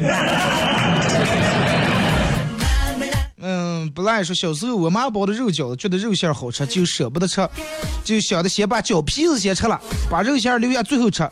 [3.84, 7.46] 嗯，不赖说小时候我妈包的肉饺子，觉得肉馅儿好吃，就舍不得吃，
[8.04, 11.30] 就想着先把饺皮子先吃了，把肉馅儿留下最后吃。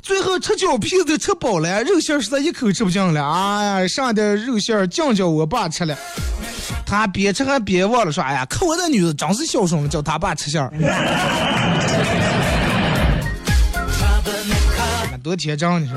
[0.00, 3.26] 最后吃饺皮子吃饱了，肉馅儿实在一口吃不进了。
[3.26, 5.96] 哎呀，上点肉馅儿酱叫我爸吃了，
[6.86, 10.70] 他边吃还边忘了说：“哎呀，可我这女子真是孝顺，叫他爸吃馅儿。
[15.24, 15.96] ”多天真，你说。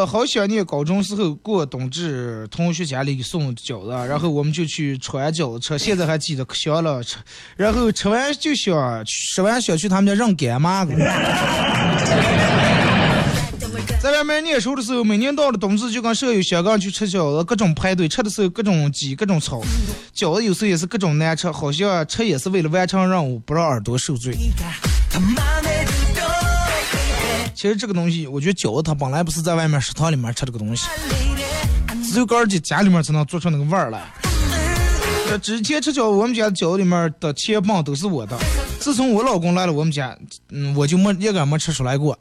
[0.00, 7.16] 呃，好想念高中时候过冬至，同学家里送饺子，然后我们就去穿饺子吃，现在还记得可香了吃，
[7.54, 10.92] 然后吃完就想吃完想去他们家认干妈去。
[14.00, 19.60] 在外面念书的时候，每年到了冬至就跟舍友相杠去吃饺子，各种排队，吃的时候各种挤，各种吵。
[20.14, 24.34] 饺子有时候也是各种难吃，好像吃也是为了完成任务，不让耳朵受罪。
[27.60, 30.88] 其实这个东西，我觉得饺子它本来不是在外面食堂里面吃这个东西，
[32.10, 34.00] 只有自己家里面才能做出那个味儿来。
[35.28, 38.34] 呃，之前吃饺子，我们家饺子里面的切棒都是我的。
[38.78, 40.16] 自从我老公来了我们家，
[40.48, 42.18] 嗯，我就没一个没吃出来过。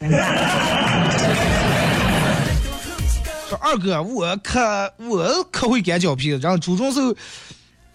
[3.47, 7.15] 说二哥，我可我可会擀饺皮子，然后初中时候，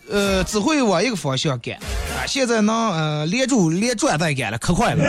[0.08, 5.04] 呃，只会往一个方向擀，啊，现在能呃连住连转带擀了，可快了。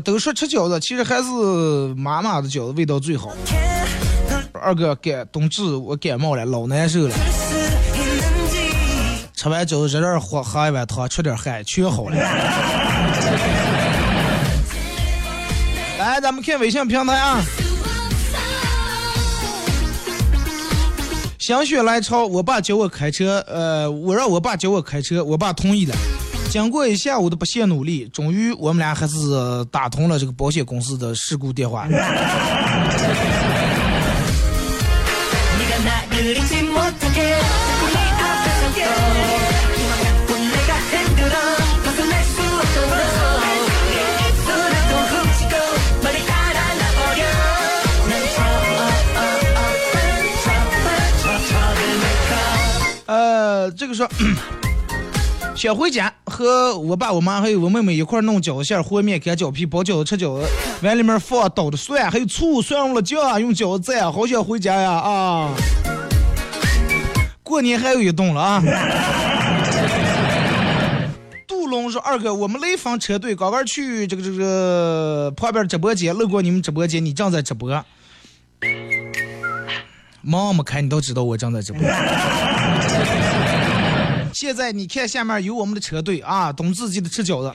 [0.00, 1.24] 都说吃饺子，其实还是
[1.96, 3.32] 妈妈的饺子味道最好。
[4.52, 7.14] 二哥感冬至我感冒了，老难受了。
[9.34, 12.16] 吃完饺子在这儿喝喝一碗汤，出点汗，全好了。
[15.98, 17.40] 来，咱们看微信平台啊。
[21.38, 25.94] 心血来潮，我爸教我开车，呃，我让我爸教我开车，我爸同意了。
[26.56, 29.14] 经过一下午的不懈努力，终于我们俩还是
[29.70, 31.86] 打通了这个保险公司的事故电话。
[53.04, 54.08] 呃，这个时候。
[55.56, 60.46] 想回家和我爸、我妈还有我妹妹一块弄饺子馅、和面、擀饺皮、包饺子、吃饺子，
[60.82, 65.54] 碗里面放倒的蒜，还有醋、蒜末酱，用饺子蘸，好想回家呀啊！
[67.42, 68.62] 过年还有一顿了啊！
[71.48, 77.70] 杜龙说：“二哥，我们雷锋车队刚刚去这个这个旁边直播间，路过你们直播间，你正在直播。
[80.20, 81.80] 忙没开，你都知道我正在直播。
[84.38, 87.50] 现在你看下面有我们的车队啊，懂自己的吃饺子，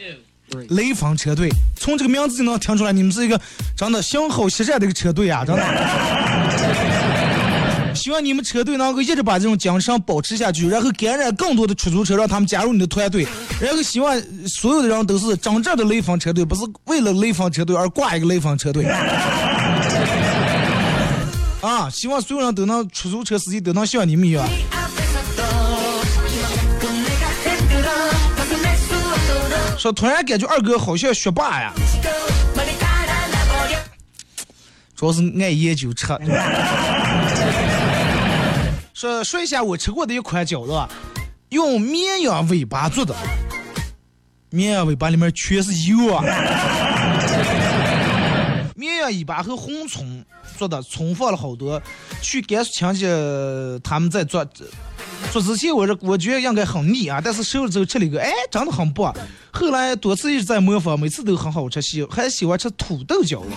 [0.69, 3.39] 雷锋车队，从这个名字就能听出来，你们是一个
[3.77, 5.61] 真的相好习善的一个车队啊，真的。
[7.93, 13.27] 希望你们车队能够一直把这种精神保持下去，然后感染更多的出租车，让他们加入你的团队。
[13.61, 18.85] 然后希望所有的人都是真正的雷锋车队，不是为了雷锋车队而挂一个雷锋车队。
[21.61, 24.43] 啊，希望所有人都能出租车司机都能像你们一样。
[29.81, 31.73] 说突然感觉二哥好像学霸呀。
[34.95, 36.05] 主要是爱烟酒吃。
[38.93, 40.87] 说说一下我吃过的一款饺子，
[41.49, 43.15] 用绵羊尾巴做的，
[44.51, 46.23] 绵羊尾巴里面全是油啊。
[48.81, 50.25] 绵羊尾巴和红葱
[50.57, 51.79] 做的，葱放了好多。
[52.19, 53.05] 去甘肃亲戚
[53.83, 54.43] 他们在做
[55.31, 59.15] 做之前，我这我觉得应该很腻啊，但是收了之后吃了一个，哎，真的很棒。
[59.51, 63.49] 后来多次一直在模仿，每次都很好吃，喜还喜欢吃土豆饺子。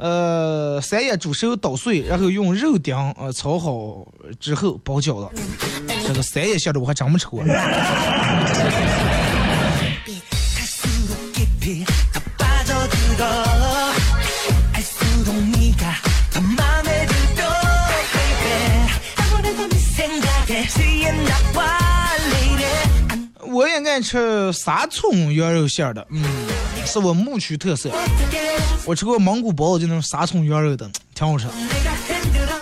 [0.00, 4.04] 呃，三叶煮熟捣碎，然后用肉丁呃炒好
[4.40, 5.40] 之后包饺子。
[6.04, 7.44] 这个三叶馅的我还真没吃过。
[24.02, 26.22] 吃沙葱羊肉馅的，嗯，
[26.86, 27.90] 是我牧区特色。
[28.84, 31.46] 我吃过蒙古包子，就那种沙葱羊肉的，挺好吃。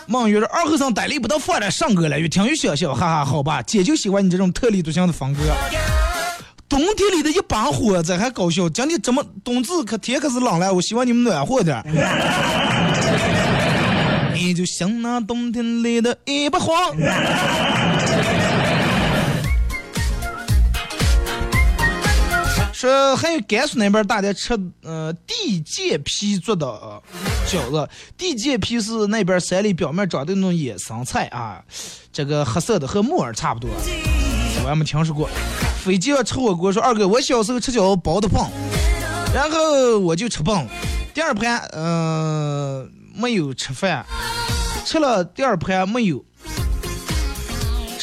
[0.09, 5.41] 忙月说：“二和尚呆立不到放的上歌了，越听越想笑，哈哈，好吧，姐就喜欢你这种特立独行的风格。
[6.69, 8.69] 冬天里的一把火，这还搞笑？
[8.69, 11.83] 今你怎么冬至可天可是冷了，我希望你们暖和点。
[14.33, 16.73] 你就像那冬天里的一把火。”
[22.77, 24.53] 说还有甘肃那边大家吃
[24.83, 26.67] 呃地芥皮做的
[27.47, 31.65] 饺子，地芥皮是那边山里表面长的那种野生菜啊，
[32.13, 33.71] 这个黑色的和木耳差不多，
[34.63, 35.27] 我还没听说过。
[35.83, 38.51] 飞机要吃火锅说二哥，我小时候吃饺子包的胖，
[39.35, 40.67] 然后我就吃胖，
[41.15, 44.05] 第二盘嗯、没有吃饭，
[44.85, 46.23] 吃了第二盘没有。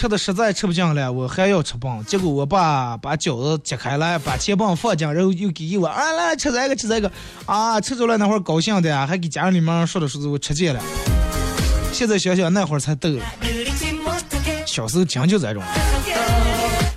[0.03, 2.03] 吃的实在吃不进了，我还要吃棒。
[2.03, 5.93] 结果我爸把饺子切开来，把切棒放进，然后又给一碗。
[5.93, 7.09] 啊，来吃这个，吃这个。
[7.45, 8.17] 啊，吃着了。
[8.17, 10.81] 那会儿高兴的还给家里面说着说着，我吃尽了。
[11.93, 13.07] 现在想想，那会儿才逗。
[14.65, 15.63] 小时候讲究这种。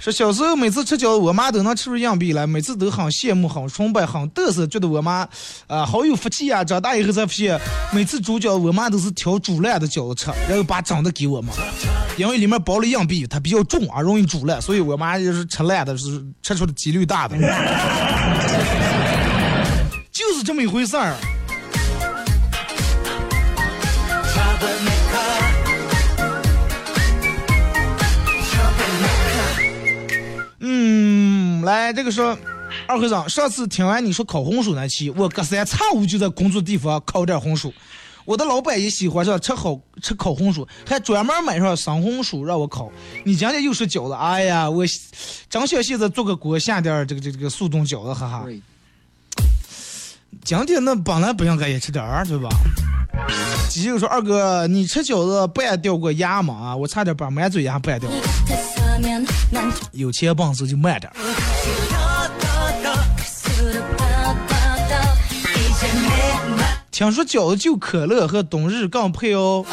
[0.06, 5.26] 说小时候每次吃饺子，我妈都能吃出硬币来，每次都很羡慕、很崇拜、很嘚瑟，觉得我妈
[5.66, 6.62] 啊、好有福气啊。
[6.62, 7.58] 长大以后才发现，
[7.92, 11.52] 每次煮饺子，我妈都是挑煮烂的饺子吃，然后把整的给我们，
[12.16, 17.36] 因为里面包了硬币，它比较重啊，容易煮烂，所以我妈就是吃烂的，是吃出的几率大的，
[20.12, 21.16] 就是这么一回事儿。
[31.66, 32.38] 来这个说，
[32.86, 37.74] 二和尚，上次听完你说烤红薯那期，我隔三差五就在工作地方烤点红薯。
[38.24, 42.90] 我的老板也喜欢上吃好吃烤红薯，还专门买上生红薯让我烤。
[43.24, 44.84] 你今天又是饺子，哎呀，我
[45.50, 48.44] 真想现在做个锅下点这个这个这个速冻饺子，哈哈。
[50.44, 52.48] 今天那本来不应该也吃点儿，对吧？
[53.68, 56.54] 鸡就说二哥，你吃饺子不也掉过牙吗？
[56.54, 58.16] 啊，我差点把满嘴牙掰掉了。
[59.92, 61.16] 有切棒子就慢点儿。
[66.90, 69.64] 听说饺子就可乐和冬日更配哦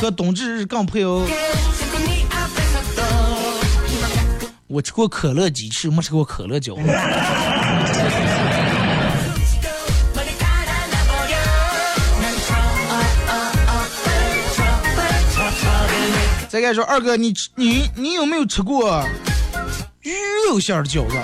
[0.00, 1.26] 和冬至日更配哦。
[4.66, 6.76] 我吃过可乐鸡翅没吃过可乐酒
[16.58, 19.00] 再该说二哥，你吃你你有没有吃过
[20.02, 20.10] 鱼
[20.48, 21.14] 肉馅的饺子？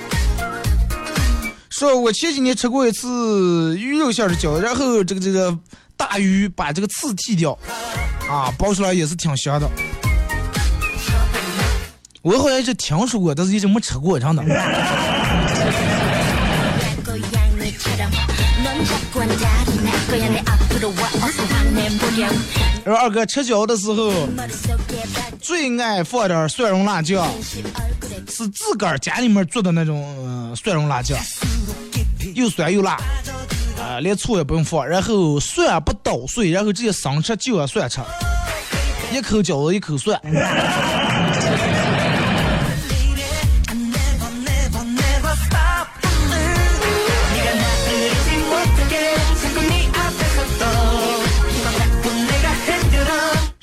[1.70, 5.58] 说我前几年吃过一次鱼肉馅的饺子，然后这个这个
[5.96, 7.58] 大鱼把这个刺剔掉，
[8.30, 9.68] 啊，包出来也是挺香的。
[12.22, 14.44] 我好像是听说过，但是一直没吃过，真的。
[22.84, 24.12] 然后二哥吃饺子的时候，
[25.40, 27.26] 最爱放点蒜蓉辣酱，
[28.28, 31.18] 是自个儿家里面做的那种、呃蒜蓉辣酱，
[32.34, 32.92] 又酸又辣，
[33.78, 38.00] 啊、连醋也不用放，然后蒜不捣碎，然后直接生吃就要蒜吃，
[39.12, 40.20] 一口饺子一口蒜。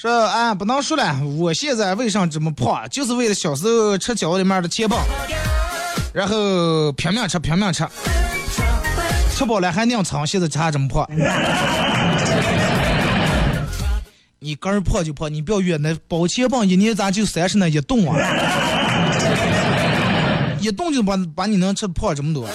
[0.01, 4.99] 说啊，不能说了，我现在为啥这么胖，就是为了小时候吃饺子里面的切棒，
[6.11, 7.85] 然后拼命吃，拼命吃，
[9.35, 11.07] 吃饱了还硬撑，现在还这么胖。
[14.39, 18.17] 你根儿胖就胖，你不要约那包切棒，一年咱就三十那一顿啊，
[20.59, 22.49] 一顿就把把你能吃胖这么多。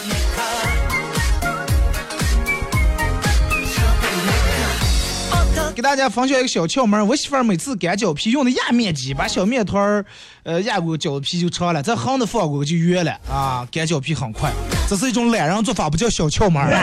[5.77, 10.03] 给大家分享一个小窍门，我媳妇儿每次擀饺皮用的压面机，把小面团儿，
[10.43, 14.51] 呃，压过饺子皮就长了，再横的放过就圆了啊，擀饺皮很快。
[14.89, 16.73] 这是一种懒人做法，不叫小窍门儿。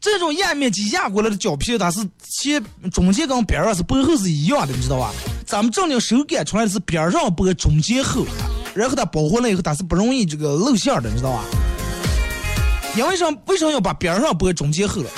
[0.00, 1.98] 这种压面机压过来的饺皮，它是
[2.30, 5.10] 前中间跟边上是薄厚是一样的，你知道吧？
[5.44, 8.24] 咱们正经手擀出来的是边上薄，中间厚，
[8.72, 11.42] 然后它包回来以后，它是不容易这个露馅儿的，你知道吧？
[12.96, 13.28] 因为啥？
[13.46, 15.10] 为啥要把边上剥中间厚了？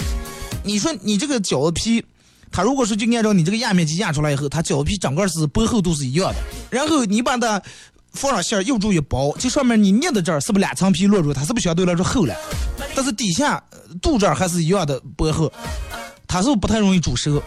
[0.64, 2.04] 你说你这个饺子皮，
[2.50, 6.36] 它如果说就按照你这个压面机压出来以后，它饺子皮整个是薄厚度是一样的。
[6.70, 7.60] 然后你把它
[8.12, 11.34] 放上馅儿，又注意包，就上面你捏的这儿是不是两层皮落住？
[11.34, 12.34] 它是不是相对来说厚了？
[12.94, 13.62] 但是底下
[14.00, 15.52] 肚这儿还是一样的薄厚，
[16.26, 17.42] 它是不是不太容易煮熟？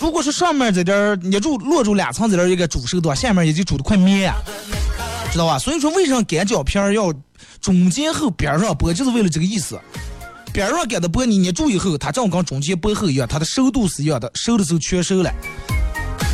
[0.00, 4.34] 如果是上面这点儿捏住落住两层在这点儿应该煮熟的话，下面也就煮的快面、
[5.30, 5.58] 知道吧？
[5.58, 7.12] 所以说为什么擀饺皮儿要
[7.64, 9.80] 中间厚边上薄，就是为了这个意思。
[10.52, 15.32] 边上擀的薄，你捏住以后，它正好跟中间薄厚一样，它的收度是一样的，收的时候全收了。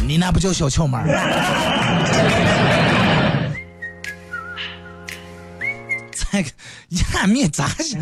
[0.09, 1.07] 你那不叫小窍门儿。
[6.33, 6.51] 这个
[7.15, 8.01] 压面咋想？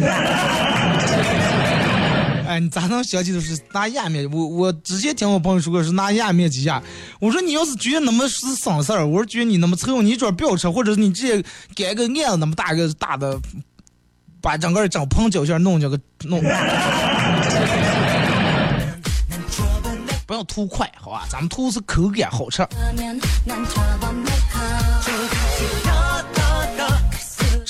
[2.49, 4.26] 哎，你咋能想起的是拿压面？
[4.32, 6.82] 我我之前听我朋友说过是拿压面机压。
[7.20, 11.44] 我说你要是觉得那么是省事儿，我说觉得你那么凑合，你找吊车，或者是你直接
[11.74, 13.38] 改个案子那么大个大的，
[14.40, 16.42] 把整个整棚脚下弄这个弄。
[20.26, 21.26] 不要图快，好吧？
[21.30, 22.66] 咱们图是口感好吃。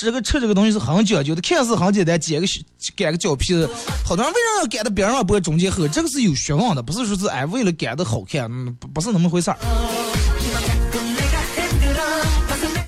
[0.00, 2.46] 这个吃这个东西是很讲究的，看似很简单，剪个
[2.94, 3.68] 擀个饺皮子，
[4.04, 5.88] 好多人为啥要擀的边上薄中间厚？
[5.88, 9.56] 这个是有学问的，不是说是哎为了擀的好看，嗯不是那么回事儿。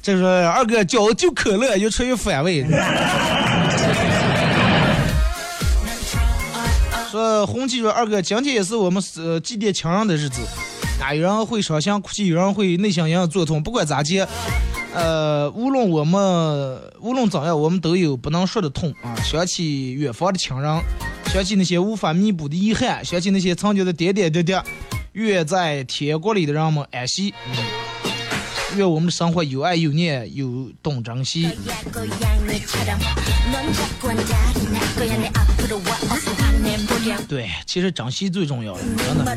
[0.01, 2.65] 这是二哥饺子就可乐，越吃越反胃。
[7.11, 10.43] 说红旗说二哥，今天也是我们呃祭奠亲人的日子，
[11.03, 14.25] 啊，有人会伤心哭泣，有人会内心隐隐作痛，不管咋接，
[14.95, 19.15] 呃，无论我们无论怎样，我们都有不能说的痛啊。
[19.23, 20.83] 想起远方的亲人，
[21.27, 24.55] 想起那些无法弥补的遗憾，想起那些曾经的点点滴滴，
[25.13, 27.33] 愿在天国里的人们安息。
[27.47, 27.57] 嗯
[28.77, 31.51] 愿我们的生活有爱有念，有懂珍惜。
[37.27, 39.37] 对，其实珍惜最重要的，真的。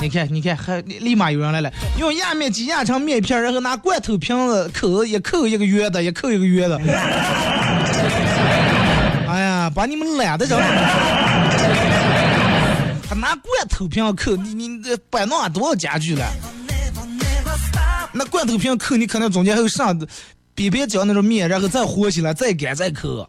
[0.00, 6.76] 你看，你看，还立马有人来了，用压面机压成面片，然后拿罐头瓶子扣一扣一个圆的，一扣一个圆的。
[9.26, 10.56] 哎呀，把你们懒得着。
[13.08, 16.24] 他拿罐头瓶扣，你你这摆弄多少家具了？
[18.12, 19.98] 那罐头瓶扣，你可能中间还有上
[20.54, 23.28] 边边角那种面，然后再和起来，再擀再扣。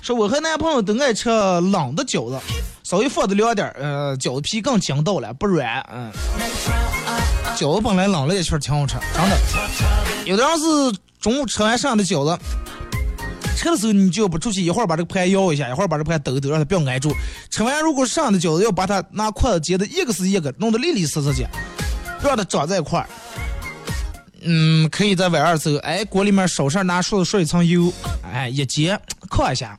[0.00, 2.38] 说我和男朋友都爱吃冷的饺子，
[2.86, 6.08] 稍微放的凉点儿，呃，饺子皮更筋道了，不软，嗯。
[7.56, 9.36] 饺子本来冷了也确实挺好吃，真的。
[10.24, 12.38] 有的人是中午吃完剩的饺子，
[13.56, 17.12] 吃的时候你就不出去，一会儿把这个盘摇一下，一会儿把这个盘抖一抖，让它不要挨住。
[17.50, 21.44] 吃完如果剩的饺子，要把它拿筷子接的一个是一个，弄得利利索索的，
[22.22, 23.08] 让它长在一块儿。
[24.42, 28.96] 嗯，可以在晚上时候，哎，锅里面手上拿梳子刷一层油，哎，一接
[29.28, 29.76] 烤一下，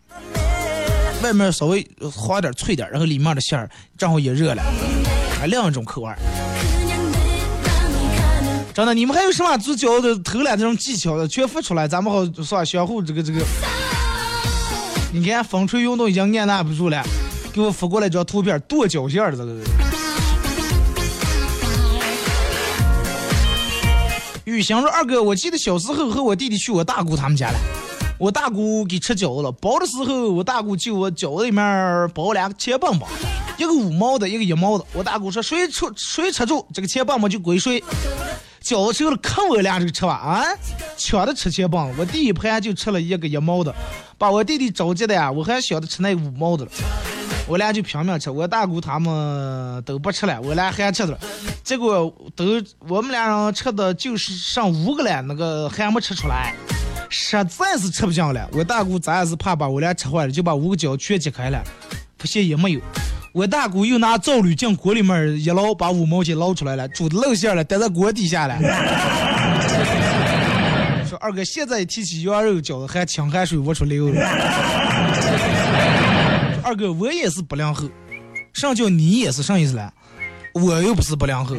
[1.24, 4.64] 外面稍微滑点脆点，然后里面的馅儿正好也热了，
[5.40, 6.18] 还，另一种口味儿。
[8.74, 12.64] 真的，你们还有什么做饺子偷懒这种技巧的，全发出来，咱们好是吧？
[12.64, 13.42] 相互这个这个，
[15.12, 17.04] 你看风吹运动已经按捺不住了，
[17.52, 19.62] 给我发过来张图片，剁饺馅儿的这个。
[24.46, 27.60] 雨欣说：“二哥，我记得小时候和我弟弟去我大姑他们家了，
[28.18, 33.08] 我大姑给吃饺子了，包的时候我大姑就我饺子里面包两个钱棒棒，
[33.58, 34.84] 一个五毛的，一个一毛的。
[34.94, 37.84] 我大姑说谁出谁吃住这个钱棒棒就归谁。
[38.64, 40.44] 饺子吃了，看我俩这个吃吧啊，
[40.98, 43.74] 抢着吃钱棒，我第一盘就吃了一个一毛的，
[44.18, 46.72] 把我弟弟着急的呀，我还想着吃那五毛的了。”
[47.48, 51.18] 我俩就拼命吃，我大姑他们都不吃了，我俩还吃了。
[51.64, 56.54] 结果都我们俩人吃的就是剩五个了，那个还没吃出来，
[57.10, 58.50] 实在是吃不下了。
[58.54, 61.64] 我大姑咱也是怕把我俩吃坏了，就把五个饺全揭开了，
[62.18, 62.80] 发现也没有。
[63.34, 68.58] 我大姑又拿灶滤进锅里面一捞，把五毛钱捞出来了，煮的露馅了，待在锅底下了。
[71.08, 74.22] 说二哥，现在提起羊肉饺子，还清汗水往出流了。
[76.64, 77.88] 二哥，我也是不良后，
[78.54, 79.94] 上叫你也是啥意思了？
[80.54, 81.56] 我又不是不良后，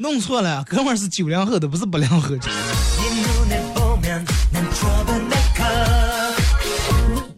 [0.00, 2.36] 弄错了，哥们儿是九零后的，不是不良后。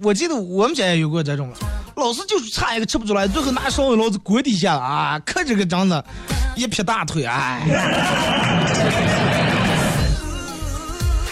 [0.02, 1.50] 我记得我们家也有过这种，
[1.96, 5.18] 老师就是差一个吃不出来，最后拿勺子老子锅底下了啊！
[5.24, 6.04] 可这个长得
[6.54, 7.62] 一撇大腿，哎。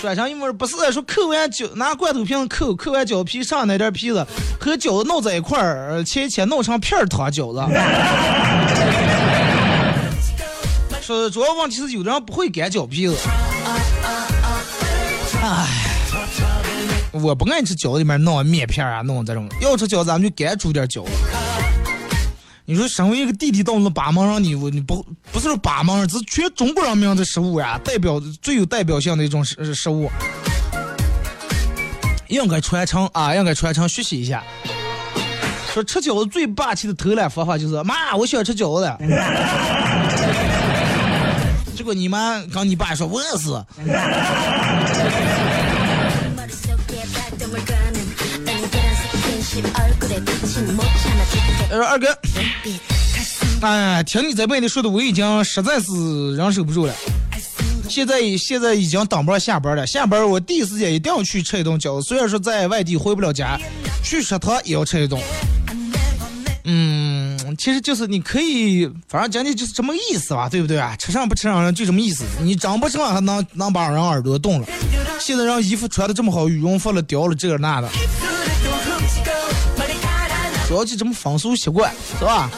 [0.00, 4.26] 转成因为不是说扣完饺拿罐头瓶扣扣完饺皮上那点皮子
[4.58, 7.60] 和饺子弄在一块儿，切一切弄成片儿汤饺子。
[11.08, 13.16] 说主要问题是有的人不会擀饺皮子。
[15.40, 15.66] 哎，
[17.12, 19.48] 我不爱吃饺子里面弄面片啊，弄这种。
[19.62, 21.10] 要吃饺子咱们就擀煮点饺子。
[22.66, 25.02] 你说身为一个地地道道的巴芒人，你我你不
[25.32, 30.10] 不是说巴芒人，这是全中国人民的食物呀，代表最有代表性的一种食食物，
[32.26, 34.44] 应该传承啊，应该传承学习一下。
[35.72, 38.86] 说吃饺子最霸气的偷懒方法就是妈，我喜欢吃饺子。
[41.88, 43.50] 结果你妈跟你爸说，我也是。
[51.70, 52.06] 呃，二哥，
[53.62, 56.94] 哎，听你在外地说的，我已经实在是忍受不住了。
[57.88, 62.06] 现在现在已经等不上下班了，下班我第一时间一定要去吃一顿饺子。
[62.06, 63.58] 虽然说在外地回不了家，
[64.04, 65.18] 去食堂也要吃一顿。
[66.64, 70.94] 嗯，其实就是你可以，反正讲的就是这么个意思吧，对不对啊？
[70.96, 72.24] 吃上不吃上就这么意思。
[72.42, 74.66] 你长不上还能能把人耳朵冻了。
[75.20, 77.88] 现在让衣服穿的这么好，羽绒服了掉了这个那的。
[80.68, 82.50] 主要就这么风俗习惯，是吧？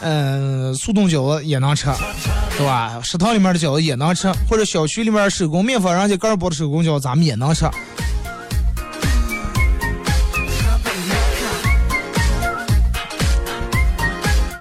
[0.00, 1.86] 嗯，速冻饺子也能吃，
[2.56, 3.00] 是吧？
[3.02, 7.68] 食堂里面的饺子也能吃，或者小区里面手工面粉人家个儿包的手工饺子，咱们也能吃。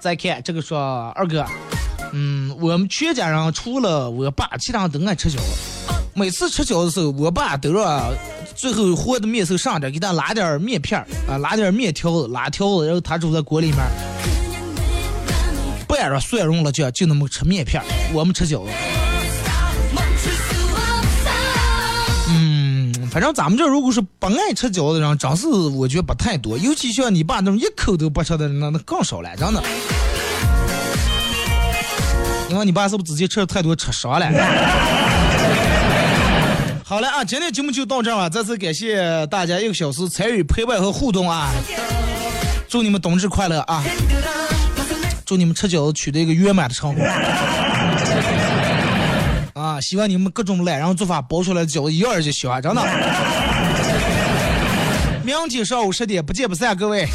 [0.07, 0.79] 再看这个说
[1.17, 1.45] 二哥，
[2.13, 5.93] 嗯，我们全家人除了我爸，其他人都爱吃饺子。
[6.13, 8.13] 每次吃饺子的时候，我爸都让。
[8.55, 10.97] 最后和的面色上点，给他拉点面片
[11.27, 13.77] 啊，拉点面条子，拉条子，然后他煮在锅里面，
[15.89, 17.83] 不按着蒜蓉了就就那么吃面片
[18.13, 18.71] 我们吃饺子。
[22.29, 29.61] 嗯，反正咱们这如果是不爱吃饺子的人，真是我觉得不太多，尤其像你爸那种一口都不吃的，那那更少了，真的。
[32.49, 34.27] 因为你爸是不是自己吃的太多，吃伤了？
[36.83, 38.29] 好了啊，今天节目就到这儿了。
[38.29, 41.49] 再次感谢大家一个小时参与陪伴和互动啊！
[42.69, 43.83] 祝你们冬至快乐啊！
[45.25, 47.03] 祝你们吃饺子取得一个圆满的成功
[49.53, 49.81] 啊！
[49.81, 52.81] 希望你们各种懒人做法包出来的饺子一样就喜欢，真的。
[55.25, 57.05] 明天上午十点不见不散，各位。